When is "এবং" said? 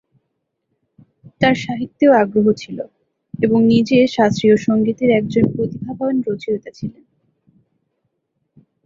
3.39-3.59